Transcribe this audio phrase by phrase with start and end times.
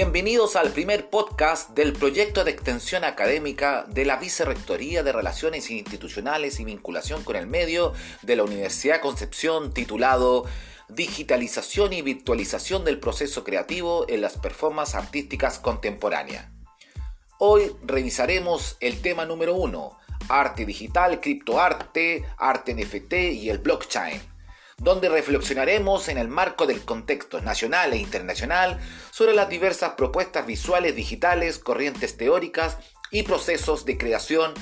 [0.00, 6.60] Bienvenidos al primer podcast del proyecto de extensión académica de la Vicerrectoría de Relaciones Institucionales
[6.60, 10.44] y Vinculación con el Medio de la Universidad Concepción titulado
[10.88, 16.46] Digitalización y Virtualización del Proceso Creativo en las Performances Artísticas Contemporáneas.
[17.40, 24.37] Hoy revisaremos el tema número uno, arte digital, criptoarte, arte NFT y el blockchain
[24.78, 28.78] donde reflexionaremos en el marco del contexto nacional e internacional
[29.10, 32.78] sobre las diversas propuestas visuales digitales, corrientes teóricas
[33.10, 34.54] y procesos de creación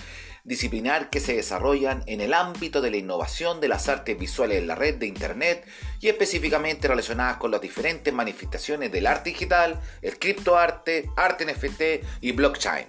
[0.47, 4.69] disciplinar que se desarrollan en el ámbito de la innovación de las artes visuales en
[4.69, 5.66] la red de Internet
[6.01, 12.33] y específicamente relacionadas con las diferentes manifestaciones del arte digital, el criptoarte, arte NFT y
[12.33, 12.87] blockchain.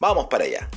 [0.00, 0.68] Vamos para allá.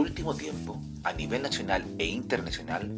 [0.00, 2.90] Último tiempo, a nivel nacional e internacional,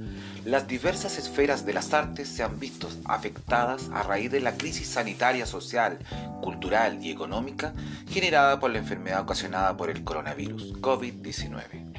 [0.45, 4.89] las diversas esferas de las artes se han visto afectadas a raíz de la crisis
[4.89, 5.99] sanitaria, social,
[6.41, 7.75] cultural y económica
[8.09, 11.92] generada por la enfermedad ocasionada por el coronavirus COVID-19.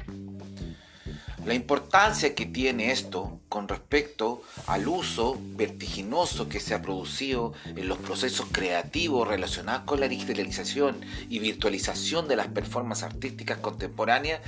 [1.44, 7.86] La importancia que tiene esto con respecto al uso vertiginoso que se ha producido en
[7.86, 10.96] los procesos creativos relacionados con la digitalización
[11.28, 14.40] y virtualización de las performances artísticas contemporáneas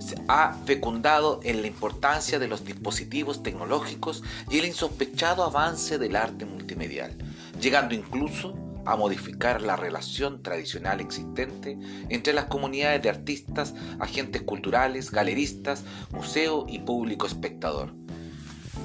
[0.00, 6.16] se ha fecundado en la importancia de los dispositivos tecnológicos y el insospechado avance del
[6.16, 7.16] arte multimedial,
[7.60, 11.78] llegando incluso a modificar la relación tradicional existente
[12.08, 17.94] entre las comunidades de artistas, agentes culturales, galeristas, museo y público espectador.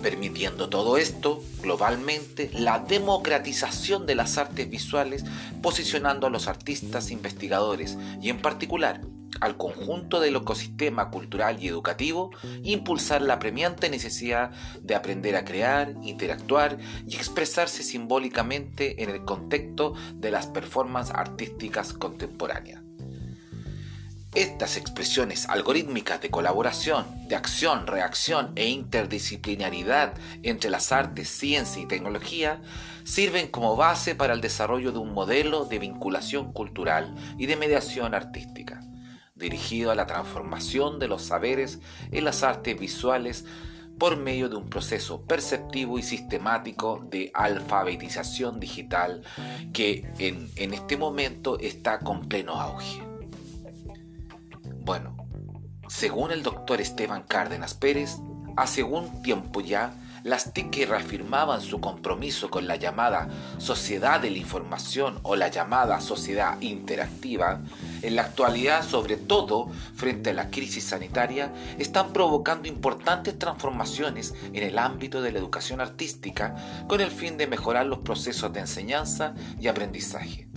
[0.02, 5.24] Permitiendo todo esto, globalmente, la democratización de las artes visuales,
[5.62, 9.02] posicionando a los artistas investigadores y en particular
[9.42, 12.32] al conjunto del ecosistema cultural y educativo,
[12.64, 14.52] impulsar la premiante necesidad
[14.82, 21.94] de aprender a crear, interactuar y expresarse simbólicamente en el contexto de las performances artísticas
[21.94, 22.82] contemporáneas.
[24.34, 30.14] Estas expresiones algorítmicas de colaboración, de acción, reacción e interdisciplinaridad
[30.44, 32.62] entre las artes, ciencia y tecnología
[33.06, 38.14] sirven como base para el desarrollo de un modelo de vinculación cultural y de mediación
[38.14, 38.75] artística
[39.36, 41.80] dirigido a la transformación de los saberes
[42.12, 43.46] en las artes visuales
[44.00, 49.24] por medio de un proceso perceptivo y sistemático de alfabetización digital
[49.74, 53.02] que en, este momento está con pleno auge.
[54.82, 55.18] Bueno,
[55.90, 58.18] según el doctor Esteban Cárdenas Pérez,
[58.56, 59.94] hace un tiempo ya
[60.26, 66.02] las TIC reafirmaban su compromiso con la llamada sociedad de la información o la llamada
[66.02, 67.62] sociedad interactiva,
[68.02, 74.64] en la actualidad, sobre todo frente a la crisis sanitaria, están provocando importantes transformaciones en
[74.64, 76.56] el ámbito de la educación artística
[76.88, 80.48] con el fin de mejorar los procesos de enseñanza y aprendizaje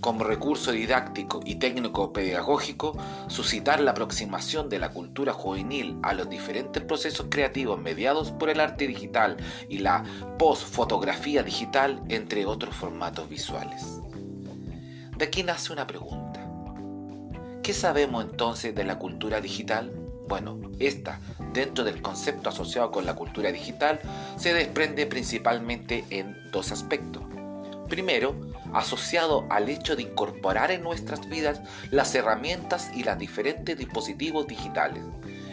[0.00, 2.96] como recurso didáctico y técnico-pedagógico,
[3.28, 8.60] suscitar la aproximación de la cultura juvenil a los diferentes procesos creativos mediados por el
[8.60, 9.36] arte digital
[9.68, 10.04] y la
[10.38, 14.00] postfotografía digital, entre otros formatos visuales.
[15.16, 16.48] De aquí nace una pregunta.
[17.62, 19.92] ¿Qué sabemos entonces de la cultura digital?
[20.28, 21.20] Bueno, esta,
[21.52, 24.00] dentro del concepto asociado con la cultura digital,
[24.36, 27.27] se desprende principalmente en dos aspectos.
[27.88, 28.34] Primero,
[28.74, 31.60] asociado al hecho de incorporar en nuestras vidas
[31.90, 35.02] las herramientas y los diferentes dispositivos digitales.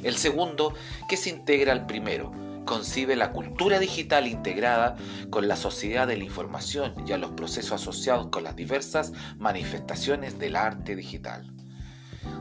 [0.03, 0.73] El segundo,
[1.07, 2.33] que se integra al primero,
[2.65, 4.97] concibe la cultura digital integrada
[5.29, 10.37] con la sociedad de la información y a los procesos asociados con las diversas manifestaciones
[10.37, 11.49] del arte digital.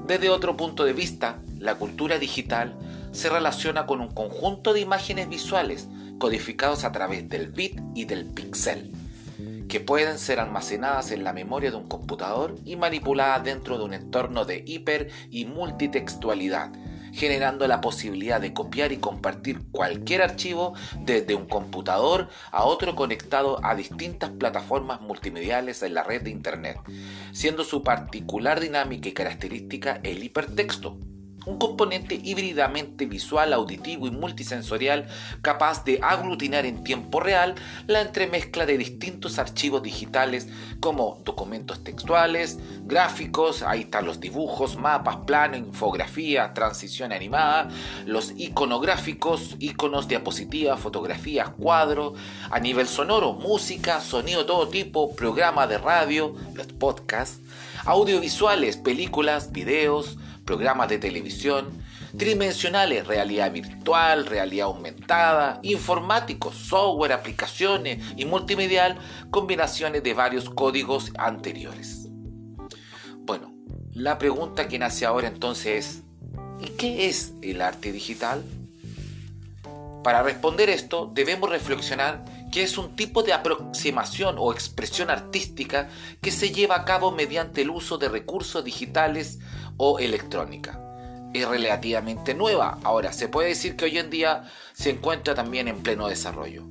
[0.06, 2.76] Desde otro punto de vista, la cultura digital
[3.12, 5.88] se relaciona con un conjunto de imágenes visuales
[6.18, 8.90] codificados a través del bit y del pixel
[9.68, 13.94] que pueden ser almacenadas en la memoria de un computador y manipuladas dentro de un
[13.94, 16.72] entorno de hiper y multitextualidad,
[17.12, 23.64] generando la posibilidad de copiar y compartir cualquier archivo desde un computador a otro conectado
[23.64, 26.78] a distintas plataformas multimediales en la red de Internet,
[27.32, 30.98] siendo su particular dinámica y característica el hipertexto
[31.46, 35.08] un componente híbridamente visual, auditivo y multisensorial
[35.42, 37.54] capaz de aglutinar en tiempo real
[37.86, 40.48] la entremezcla de distintos archivos digitales
[40.80, 47.68] como documentos textuales, gráficos, ahí están los dibujos, mapas, plano, infografía, transición animada,
[48.06, 52.18] los iconográficos, iconos, diapositivas, fotografías, cuadros,
[52.50, 57.40] a nivel sonoro, música, sonido de todo tipo, programa de radio, los podcasts,
[57.84, 61.82] audiovisuales, películas, videos, programas de televisión,
[62.16, 68.98] tridimensionales, realidad virtual, realidad aumentada, informáticos, software, aplicaciones y multimedial,
[69.30, 72.08] combinaciones de varios códigos anteriores.
[73.18, 73.54] Bueno,
[73.92, 76.02] la pregunta que nace ahora entonces es,
[76.60, 78.44] ¿y qué es el arte digital?
[80.02, 85.88] Para responder esto debemos reflexionar que es un tipo de aproximación o expresión artística
[86.22, 89.40] que se lleva a cabo mediante el uso de recursos digitales
[89.76, 90.80] o electrónica.
[91.34, 95.82] Es relativamente nueva, ahora se puede decir que hoy en día se encuentra también en
[95.82, 96.62] pleno desarrollo.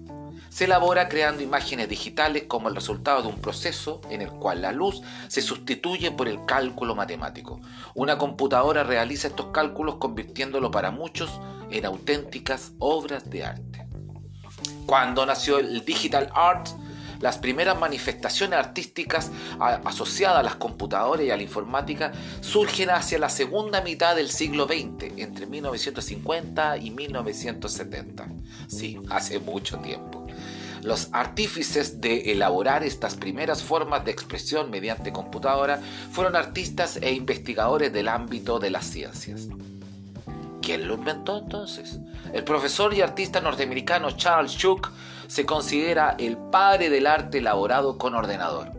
[0.47, 4.71] Se elabora creando imágenes digitales como el resultado de un proceso en el cual la
[4.71, 7.59] luz se sustituye por el cálculo matemático.
[7.93, 11.41] Una computadora realiza estos cálculos convirtiéndolo para muchos
[11.71, 13.82] en auténticas obras de arte.
[14.93, 16.67] Cuando nació el digital art,
[17.19, 22.11] las primeras manifestaciones artísticas asociadas a las computadoras y a la informática
[22.41, 28.27] surgen hacia la segunda mitad del siglo XX, entre 1950 y 1970.
[28.67, 30.27] Sí, hace mucho tiempo.
[30.83, 35.81] Los artífices de elaborar estas primeras formas de expresión mediante computadora
[36.11, 39.47] fueron artistas e investigadores del ámbito de las ciencias.
[40.63, 41.99] ¿Quién lo inventó entonces?
[42.31, 44.91] El profesor y artista norteamericano Charles Schuck
[45.27, 48.71] se considera el padre del arte elaborado con ordenador.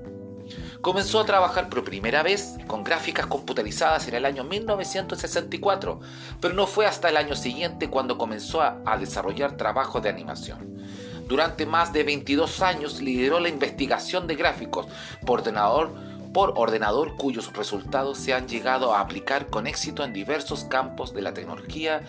[0.80, 6.00] Comenzó a trabajar por primera vez con gráficas computarizadas en el año 1964,
[6.40, 10.82] pero no fue hasta el año siguiente cuando comenzó a, a desarrollar trabajos de animación.
[11.28, 14.86] Durante más de 22 años lideró la investigación de gráficos
[15.26, 15.92] por ordenador
[16.34, 21.22] por ordenador cuyos resultados se han llegado a aplicar con éxito en diversos campos de
[21.22, 22.02] la tecnología,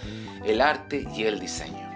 [0.44, 1.88] el arte y el diseño.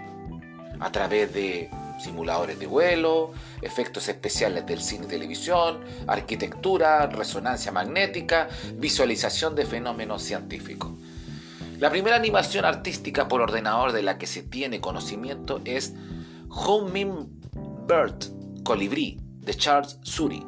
[0.80, 3.34] A través de simuladores de vuelo,
[3.64, 10.92] efectos especiales del cine y televisión, arquitectura, resonancia magnética, visualización de fenómenos científicos.
[11.80, 15.94] La primera animación artística por ordenador de la que se tiene conocimiento es
[16.50, 20.46] Hummingbird, Colibrí, de Charles Suri,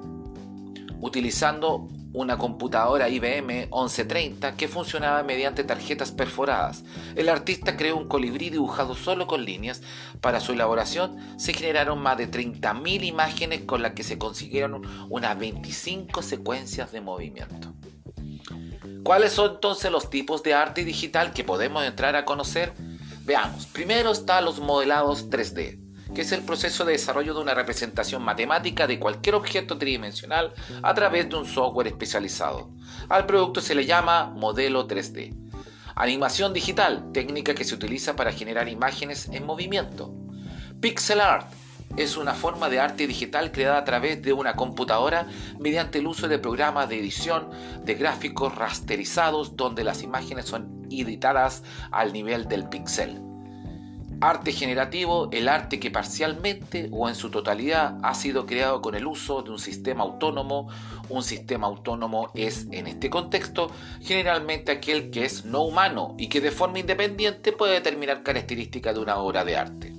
[1.01, 6.83] utilizando una computadora IBM 1130 que funcionaba mediante tarjetas perforadas.
[7.15, 9.81] El artista creó un colibrí dibujado solo con líneas.
[10.19, 15.37] Para su elaboración se generaron más de 30.000 imágenes con las que se consiguieron unas
[15.37, 17.73] 25 secuencias de movimiento.
[19.03, 22.73] ¿Cuáles son entonces los tipos de arte digital que podemos entrar a conocer?
[23.23, 25.80] Veamos, primero están los modelados 3D
[26.13, 30.53] que es el proceso de desarrollo de una representación matemática de cualquier objeto tridimensional
[30.83, 32.69] a través de un software especializado.
[33.09, 35.35] Al producto se le llama modelo 3D.
[35.95, 40.13] Animación digital, técnica que se utiliza para generar imágenes en movimiento.
[40.79, 41.51] Pixel art
[41.97, 45.27] es una forma de arte digital creada a través de una computadora
[45.59, 47.49] mediante el uso de programas de edición
[47.83, 53.30] de gráficos rasterizados donde las imágenes son editadas al nivel del pixel.
[54.23, 59.07] Arte generativo, el arte que parcialmente o en su totalidad ha sido creado con el
[59.07, 60.69] uso de un sistema autónomo.
[61.09, 66.39] Un sistema autónomo es, en este contexto, generalmente aquel que es no humano y que
[66.39, 69.93] de forma independiente puede determinar características de una obra de arte.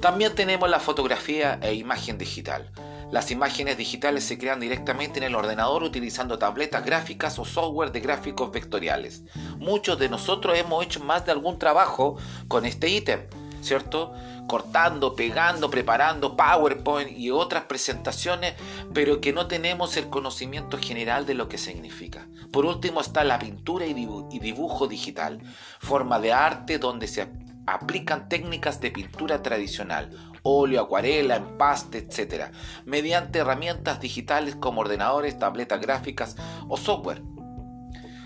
[0.00, 2.72] También tenemos la fotografía e imagen digital.
[3.14, 8.00] Las imágenes digitales se crean directamente en el ordenador utilizando tabletas gráficas o software de
[8.00, 9.22] gráficos vectoriales.
[9.56, 12.16] Muchos de nosotros hemos hecho más de algún trabajo
[12.48, 13.20] con este ítem,
[13.62, 14.12] ¿cierto?
[14.48, 18.54] Cortando, pegando, preparando PowerPoint y otras presentaciones,
[18.92, 22.26] pero que no tenemos el conocimiento general de lo que significa.
[22.50, 23.94] Por último está la pintura y
[24.40, 25.40] dibujo digital,
[25.78, 27.28] forma de arte donde se
[27.64, 30.10] aplican técnicas de pintura tradicional,
[30.44, 32.52] óleo, acuarela, empaste, etc.,
[32.84, 36.36] mediante herramientas digitales como ordenadores, tabletas gráficas
[36.68, 37.22] o software.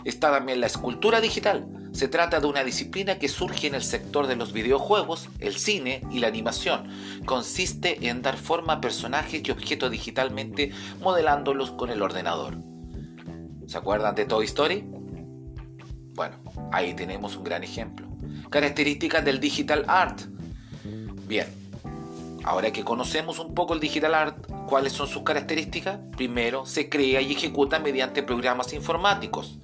[0.05, 1.67] Está también la escultura digital.
[1.93, 6.03] Se trata de una disciplina que surge en el sector de los videojuegos, el cine
[6.11, 6.89] y la animación.
[7.25, 12.57] Consiste en dar forma a personajes y objetos digitalmente modelándolos con el ordenador.
[13.67, 14.85] ¿Se acuerdan de Toy Story?
[16.15, 16.37] Bueno,
[16.73, 18.09] ahí tenemos un gran ejemplo.
[18.51, 20.23] Características del digital art.
[21.27, 21.47] Bien,
[22.49, 25.99] ahora que conocemos un poco el digital art, ¿cuáles son sus características?
[26.17, 29.59] Primero, se crea y ejecuta mediante programas informáticos.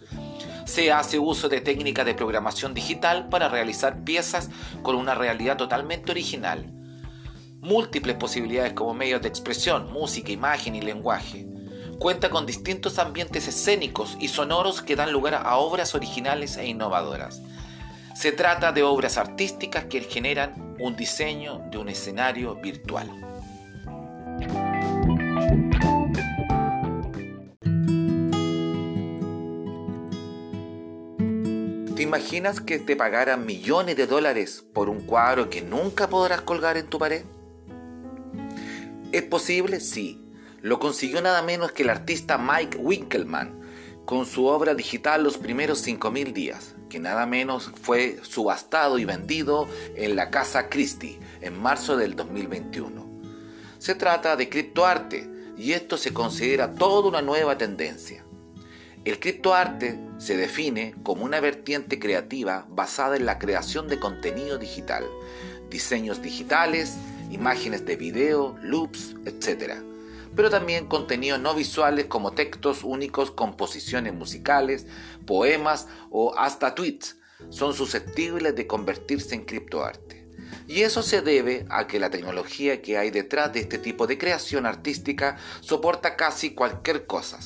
[0.67, 4.51] Se hace uso de técnicas de programación digital para realizar piezas
[4.83, 6.71] con una realidad totalmente original.
[7.61, 11.47] Múltiples posibilidades como medios de expresión, música, imagen y lenguaje.
[11.99, 17.41] Cuenta con distintos ambientes escénicos y sonoros que dan lugar a obras originales e innovadoras.
[18.15, 23.11] Se trata de obras artísticas que generan un diseño de un escenario virtual.
[32.15, 36.87] imaginas que te pagaran millones de dólares por un cuadro que nunca podrás colgar en
[36.87, 37.25] tu pared?
[39.11, 39.81] ¿Es posible?
[39.81, 40.21] Sí.
[40.63, 43.61] Lo consiguió nada menos que el artista Mike Winkelmann
[44.05, 49.67] con su obra digital Los primeros 5.000 días, que nada menos fue subastado y vendido
[49.97, 53.05] en la Casa Christie en marzo del 2021.
[53.81, 58.25] Se trata de criptoarte y esto se considera toda una nueva tendencia.
[59.05, 65.05] El criptoarte se define como una vertiente creativa basada en la creación de contenido digital,
[65.71, 66.95] diseños digitales,
[67.33, 69.83] imágenes de video, loops, etc.
[70.35, 74.87] Pero también contenidos no visuales como textos únicos, composiciones musicales,
[75.27, 77.17] poemas o hasta tweets
[77.51, 80.25] son susceptibles de convertirse en criptoarte.
[80.67, 84.19] Y eso se debe a que la tecnología que hay detrás de este tipo de
[84.19, 87.39] creación artística soporta casi cualquier cosa.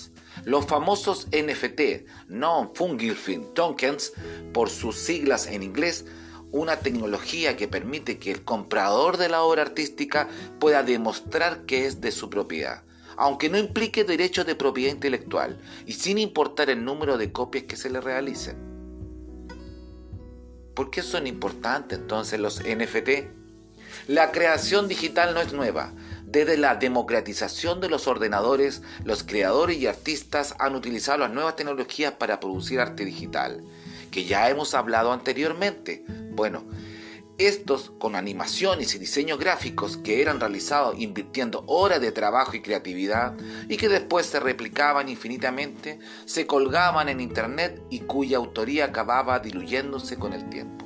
[0.44, 4.12] Los famosos NFT, Non-Fungible Tokens,
[4.52, 6.04] por sus siglas en inglés,
[6.50, 10.28] una tecnología que permite que el comprador de la obra artística
[10.58, 12.82] pueda demostrar que es de su propiedad,
[13.16, 17.76] aunque no implique derechos de propiedad intelectual y sin importar el número de copias que
[17.76, 18.56] se le realicen.
[20.74, 23.38] ¿Por qué son importantes entonces los NFT?
[24.06, 25.92] La creación digital no es nueva.
[26.24, 32.12] Desde la democratización de los ordenadores, los creadores y artistas han utilizado las nuevas tecnologías
[32.12, 33.64] para producir arte digital,
[34.18, 36.64] que ya hemos hablado anteriormente, bueno,
[37.38, 43.36] estos con animaciones y diseños gráficos que eran realizados invirtiendo horas de trabajo y creatividad
[43.68, 50.16] y que después se replicaban infinitamente, se colgaban en internet y cuya autoría acababa diluyéndose
[50.16, 50.84] con el tiempo.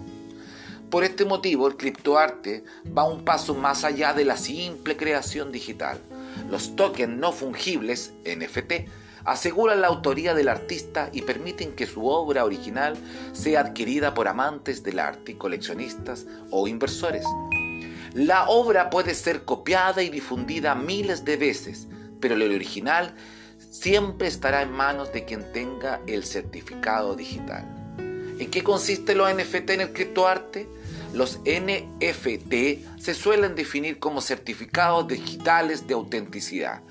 [0.90, 5.98] Por este motivo, el criptoarte va un paso más allá de la simple creación digital.
[6.50, 8.90] Los tokens no fungibles, NFT,
[9.24, 12.96] aseguran la autoría del artista y permiten que su obra original
[13.32, 17.24] sea adquirida por amantes del arte, coleccionistas o inversores.
[18.14, 21.88] La obra puede ser copiada y difundida miles de veces,
[22.20, 23.14] pero el original
[23.70, 27.64] siempre estará en manos de quien tenga el certificado digital.
[28.38, 30.68] ¿En qué consiste los NFT en el criptoarte?
[31.14, 36.82] Los NFT se suelen definir como certificados digitales de autenticidad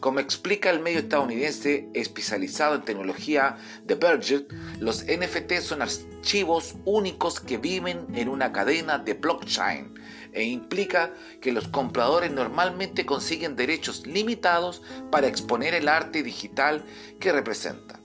[0.00, 4.46] como explica el medio estadounidense especializado en tecnología The Verge,
[4.78, 9.94] los NFT son archivos únicos que viven en una cadena de blockchain
[10.32, 16.82] e implica que los compradores normalmente consiguen derechos limitados para exponer el arte digital
[17.18, 18.00] que representan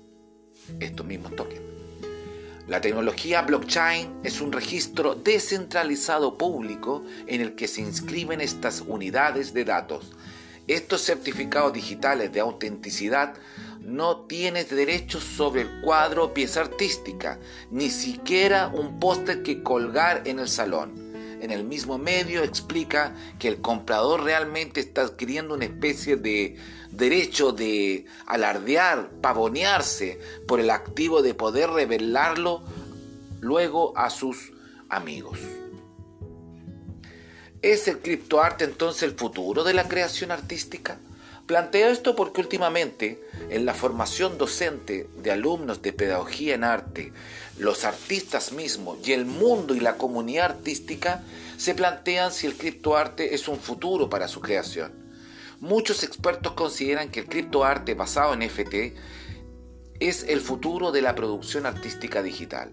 [0.80, 1.62] estos mismos tokens.
[2.68, 9.54] La tecnología blockchain es un registro descentralizado público en el que se inscriben estas unidades
[9.54, 10.16] de datos
[10.68, 13.36] estos certificados digitales de autenticidad
[13.82, 20.24] no tienen derechos sobre el cuadro o pieza artística, ni siquiera un póster que colgar
[20.26, 21.06] en el salón.
[21.40, 26.58] En el mismo medio explica que el comprador realmente está adquiriendo una especie de
[26.90, 32.64] derecho de alardear, pavonearse por el activo de poder revelarlo
[33.42, 34.54] luego a sus
[34.90, 35.38] amigos.
[37.66, 41.00] ¿Es el criptoarte entonces el futuro de la creación artística?
[41.48, 43.20] Planteo esto porque últimamente
[43.50, 47.12] en la formación docente de alumnos de pedagogía en arte,
[47.58, 51.24] los artistas mismos y el mundo y la comunidad artística
[51.58, 54.92] se plantean si el criptoarte es un futuro para su creación.
[55.60, 58.94] Muchos expertos consideran que el criptoarte basado en FT
[60.00, 62.72] es el futuro de la producción artística digital.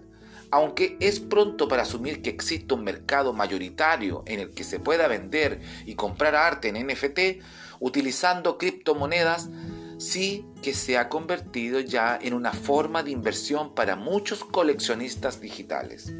[0.53, 5.07] Aunque es pronto para asumir que existe un mercado mayoritario en el que se pueda
[5.07, 7.43] vender y comprar arte en NFT
[7.79, 9.49] utilizando criptomonedas,
[9.97, 16.13] sí que se ha convertido ya en una forma de inversión para muchos coleccionistas digitales.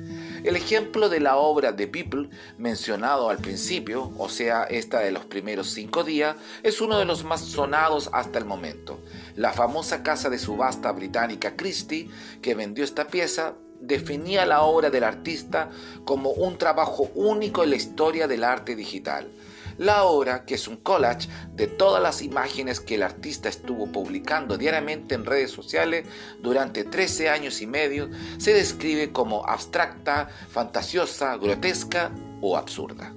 [0.43, 5.25] El ejemplo de la obra de People mencionado al principio, o sea, esta de los
[5.25, 8.99] primeros cinco días, es uno de los más sonados hasta el momento.
[9.35, 12.09] La famosa casa de subasta británica Christie,
[12.41, 15.69] que vendió esta pieza, definía la obra del artista
[16.05, 19.29] como un trabajo único en la historia del arte digital.
[19.77, 24.57] La obra, que es un collage de todas las imágenes que el artista estuvo publicando
[24.57, 26.05] diariamente en redes sociales
[26.41, 32.11] durante 13 años y medio, se describe como abstracta, fantasiosa, grotesca
[32.41, 33.13] o absurda.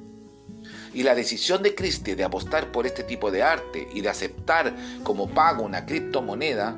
[0.94, 4.74] Y la decisión de Christie de apostar por este tipo de arte y de aceptar
[5.02, 6.70] como pago una criptomoneda,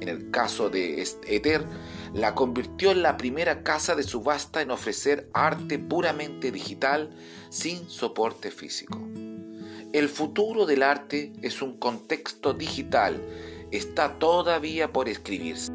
[0.00, 1.64] en el caso de Ether,
[2.16, 7.10] la convirtió en la primera casa de subasta en ofrecer arte puramente digital
[7.50, 8.98] sin soporte físico.
[9.92, 13.22] El futuro del arte es un contexto digital,
[13.70, 15.70] está todavía por escribirse.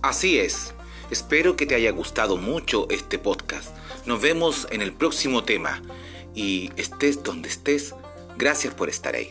[0.00, 0.74] Así es,
[1.10, 3.76] espero que te haya gustado mucho este podcast.
[4.06, 5.82] Nos vemos en el próximo tema.
[6.38, 7.96] Y estés donde estés,
[8.36, 9.28] gracias por estar ahí.